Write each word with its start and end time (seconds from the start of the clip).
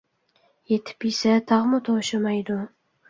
يېتىپ 0.71 1.05
يېسە 1.09 1.35
تاغمۇ 1.51 1.81
توشىمايدۇ. 1.91 2.59